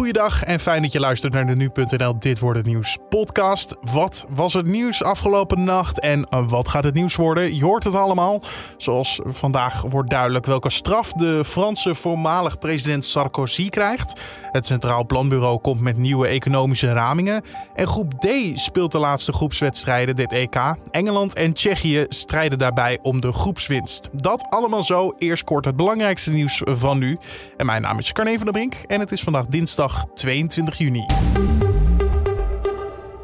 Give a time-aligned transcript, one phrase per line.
[0.00, 3.76] goeiedag en fijn dat je luistert naar de Nu.nl Dit Wordt Het Nieuws podcast.
[3.80, 7.56] Wat was het nieuws afgelopen nacht en eh, wat gaat het nieuws worden?
[7.56, 8.42] Je hoort het allemaal.
[8.76, 14.20] Zoals vandaag wordt duidelijk welke straf de Franse voormalig president Sarkozy krijgt.
[14.52, 17.42] Het Centraal Planbureau komt met nieuwe economische ramingen.
[17.74, 18.28] En groep D
[18.58, 20.74] speelt de laatste groepswedstrijden dit EK.
[20.90, 24.08] Engeland en Tsjechië strijden daarbij om de groepswinst.
[24.12, 25.12] Dat allemaal zo.
[25.16, 27.18] Eerst kort het belangrijkste nieuws van nu.
[27.56, 31.06] En mijn naam is Carne van der Brink en het is vandaag dinsdag 22 juni.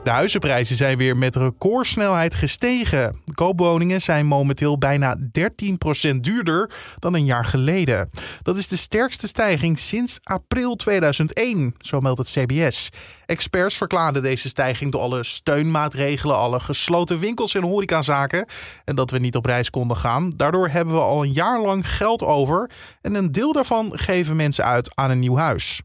[0.06, 3.22] De huizenprijzen zijn weer met recordsnelheid gestegen.
[3.34, 8.10] Koopwoningen zijn momenteel bijna 13% duurder dan een jaar geleden.
[8.42, 12.88] Dat is de sterkste stijging sinds april 2001, zo meldt het CBS.
[13.26, 18.46] Experts verklaarden deze stijging door alle steunmaatregelen, alle gesloten winkels en horecazaken
[18.84, 20.32] en dat we niet op reis konden gaan.
[20.36, 22.70] Daardoor hebben we al een jaar lang geld over
[23.02, 25.82] en een deel daarvan geven mensen uit aan een nieuw huis.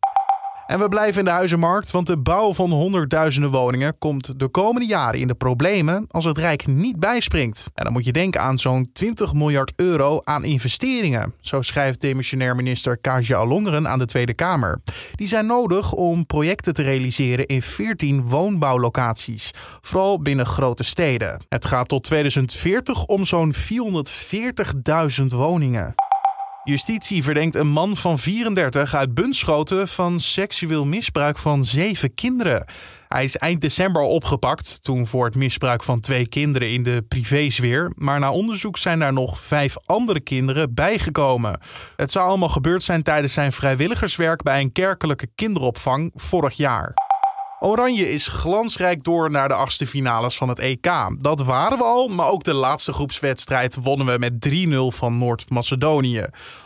[0.71, 4.87] En we blijven in de huizenmarkt, want de bouw van honderdduizenden woningen komt de komende
[4.87, 7.69] jaren in de problemen als het Rijk niet bijspringt.
[7.73, 11.33] En dan moet je denken aan zo'n 20 miljard euro aan investeringen.
[11.41, 14.81] Zo schrijft demissionair minister Kaja Alongeren aan de Tweede Kamer.
[15.15, 19.51] Die zijn nodig om projecten te realiseren in 14 woonbouwlocaties,
[19.81, 21.45] vooral binnen grote steden.
[21.49, 25.95] Het gaat tot 2040 om zo'n 440.000 woningen.
[26.63, 32.65] Justitie verdenkt een man van 34 uit Bunschoten van seksueel misbruik van zeven kinderen.
[33.07, 37.91] Hij is eind december opgepakt, toen voor het misbruik van twee kinderen in de privésfeer.
[37.95, 41.59] Maar na onderzoek zijn daar nog vijf andere kinderen bijgekomen.
[41.95, 46.93] Het zou allemaal gebeurd zijn tijdens zijn vrijwilligerswerk bij een kerkelijke kinderopvang vorig jaar.
[47.63, 50.91] Oranje is glansrijk door naar de achtste finales van het EK.
[51.17, 54.49] Dat waren we al, maar ook de laatste groepswedstrijd wonnen we met
[54.93, 56.25] 3-0 van Noord-Macedonië.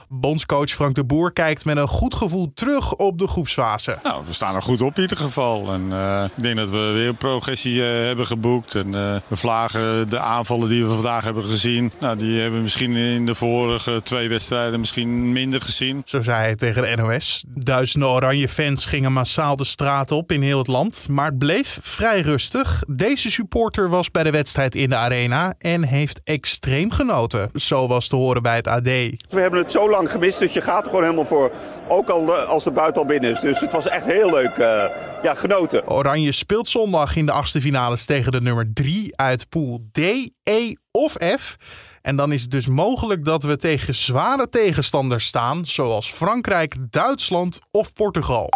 [0.09, 3.97] Bondscoach Frank de Boer kijkt met een goed gevoel terug op de groepsfase.
[4.03, 5.73] Nou, we staan er goed op in ieder geval.
[5.73, 8.75] En uh, ik denk dat we weer progressie uh, hebben geboekt.
[8.75, 11.91] En uh, we vlagen de aanvallen die we vandaag hebben gezien.
[11.99, 16.01] Nou, die hebben we misschien in de vorige twee wedstrijden misschien minder gezien.
[16.05, 17.43] Zo zei hij tegen de NOS.
[17.47, 20.84] Duizenden oranje fans gingen massaal de straat op in heel het land.
[21.09, 22.83] Maar het bleef vrij rustig.
[22.87, 27.49] Deze supporter was bij de wedstrijd in de arena en heeft extreem genoten.
[27.53, 28.83] Zo was te horen bij het AD.
[28.83, 30.39] We hebben het zo lang gemist.
[30.39, 31.51] Dus je gaat er gewoon helemaal voor.
[31.87, 33.39] Ook al als de buiten al binnen is.
[33.39, 34.57] Dus het was echt heel leuk.
[34.57, 34.83] Uh,
[35.23, 35.87] ja, genoten.
[35.87, 39.99] Oranje speelt zondag in de achtste finales tegen de nummer 3 uit pool D,
[40.43, 41.55] E of F.
[42.01, 47.59] En dan is het dus mogelijk dat we tegen zware tegenstanders staan, zoals Frankrijk, Duitsland
[47.71, 48.49] of Portugal.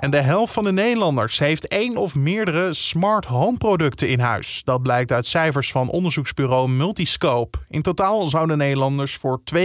[0.00, 4.62] En de helft van de Nederlanders heeft één of meerdere smart home producten in huis.
[4.64, 7.58] Dat blijkt uit cijfers van onderzoeksbureau Multiscope.
[7.68, 9.62] In totaal zouden Nederlanders voor 2,9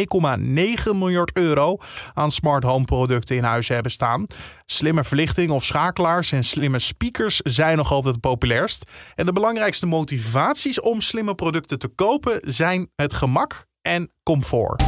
[0.94, 1.78] miljard euro
[2.14, 4.28] aan smart home producten in huis hebben staan.
[4.66, 8.92] Slimme verlichting of schakelaars en slimme speakers zijn nog altijd het populairst.
[9.16, 14.84] En de belangrijkste motivaties om slimme producten te kopen zijn het gemak en comfort.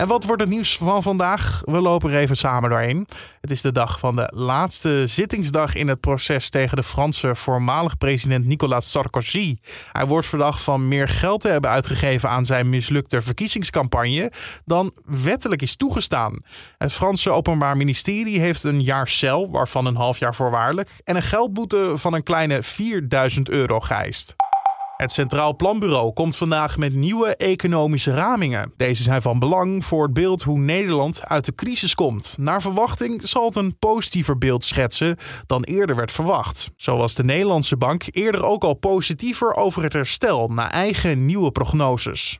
[0.00, 1.62] En wat wordt het nieuws van vandaag?
[1.64, 3.06] We lopen er even samen doorheen.
[3.40, 7.98] Het is de dag van de laatste zittingsdag in het proces tegen de Franse voormalig
[7.98, 9.56] president Nicolas Sarkozy.
[9.92, 14.32] Hij wordt verdacht van meer geld te hebben uitgegeven aan zijn mislukte verkiezingscampagne
[14.64, 16.42] dan wettelijk is toegestaan.
[16.78, 21.22] Het Franse Openbaar Ministerie heeft een jaar cel, waarvan een half jaar voorwaardelijk, en een
[21.22, 24.34] geldboete van een kleine 4000 euro geëist.
[25.00, 28.72] Het Centraal Planbureau komt vandaag met nieuwe economische ramingen.
[28.76, 32.34] Deze zijn van belang voor het beeld hoe Nederland uit de crisis komt.
[32.38, 35.16] Naar verwachting zal het een positiever beeld schetsen
[35.46, 36.70] dan eerder werd verwacht.
[36.76, 41.50] Zo was de Nederlandse bank eerder ook al positiever over het herstel na eigen nieuwe
[41.50, 42.38] prognoses.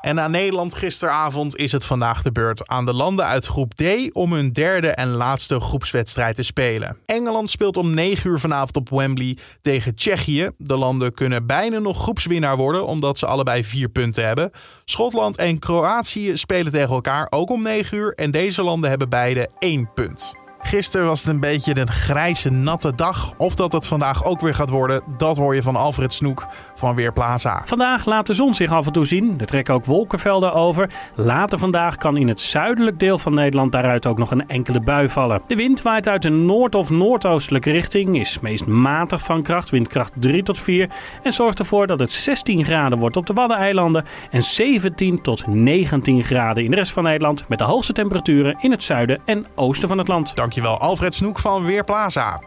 [0.00, 3.82] En na Nederland gisteravond is het vandaag de beurt aan de landen uit groep D
[4.12, 6.96] om hun derde en laatste groepswedstrijd te spelen.
[7.06, 10.50] Engeland speelt om 9 uur vanavond op Wembley tegen Tsjechië.
[10.56, 14.50] De landen kunnen bijna nog groepswinnaar worden omdat ze allebei vier punten hebben.
[14.84, 19.50] Schotland en Kroatië spelen tegen elkaar ook om 9 uur en deze landen hebben beide
[19.58, 20.47] één punt.
[20.68, 23.32] Gisteren was het een beetje een grijze, natte dag.
[23.36, 26.94] Of dat het vandaag ook weer gaat worden, dat hoor je van Alfred Snoek van
[26.94, 27.62] Weerplaza.
[27.64, 29.34] Vandaag laat de zon zich af en toe zien.
[29.38, 30.90] Er trekken ook wolkenvelden over.
[31.14, 35.08] Later vandaag kan in het zuidelijk deel van Nederland daaruit ook nog een enkele bui
[35.08, 35.42] vallen.
[35.46, 40.12] De wind waait uit een noord- of noordoostelijke richting, is meest matig van kracht, windkracht
[40.14, 40.88] 3 tot 4.
[41.22, 46.24] En zorgt ervoor dat het 16 graden wordt op de Waddeneilanden en 17 tot 19
[46.24, 47.48] graden in de rest van Nederland.
[47.48, 50.36] Met de hoogste temperaturen in het zuiden en oosten van het land.
[50.62, 52.42] Dankjewel Alfred Snoek van Weerplaza.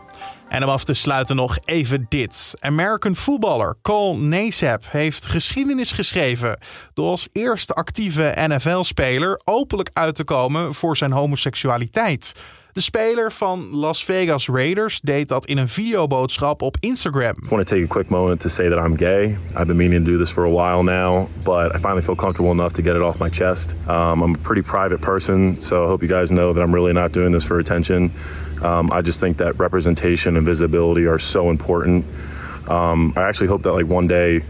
[0.49, 2.53] En om af te sluiten nog even dit.
[2.59, 6.57] American voetballer Cole Naisap heeft geschiedenis geschreven
[6.93, 12.33] door als eerste actieve NFL-speler openlijk uit te komen voor zijn homoseksualiteit.
[12.73, 17.33] De speler van Las Vegas Raiders deed dat in een videoboodschap op Instagram.
[17.43, 19.37] I want to take a quick moment to say that I'm gay.
[19.55, 22.51] I've been meaning to do this for a while now, but I finally feel comfortable
[22.51, 23.75] enough to get it off my chest.
[23.87, 26.93] Um, I'm a pretty private person, so I hope you guys know that I'm really
[26.93, 28.11] not doing this for attention.
[28.61, 32.05] Um, I just think that representation and visibility are so important.
[32.67, 34.43] Um, I actually hope that like one day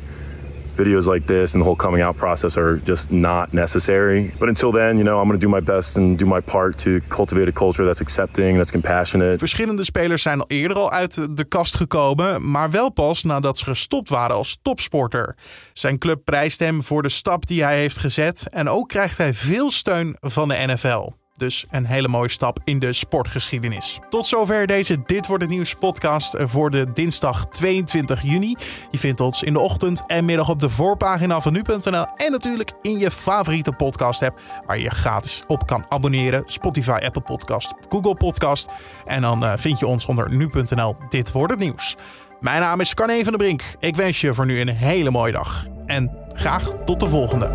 [0.83, 4.33] videos like this and the whole coming out process are just not necessary.
[4.39, 6.77] But until then, you know, I'm going to do my best and do my part
[6.77, 9.37] to cultivate a culture that's accepting, that's compassionate.
[9.37, 13.65] Verschillende spelers zijn al eerder al uit de kast gekomen, maar wel pas nadat ze
[13.65, 15.35] gestopt waren als topsporter.
[15.73, 19.33] Zijn club prijst hem voor de stap die hij heeft gezet en ook krijgt hij
[19.33, 21.20] veel steun van de NFL.
[21.41, 23.99] Dus een hele mooie stap in de sportgeschiedenis.
[24.09, 28.55] Tot zover deze Dit wordt het nieuws podcast voor de dinsdag 22 juni.
[28.91, 32.71] Je vindt ons in de ochtend en middag op de voorpagina van nu.nl en natuurlijk
[32.81, 36.43] in je favoriete podcast app waar je gratis op kan abonneren.
[36.45, 38.69] Spotify, Apple Podcast, Google Podcast.
[39.05, 41.95] En dan uh, vind je ons onder nu.nl Dit wordt het nieuws.
[42.39, 43.63] Mijn naam is Carne van der Brink.
[43.79, 45.65] Ik wens je voor nu een hele mooie dag.
[45.85, 47.51] En graag tot de volgende.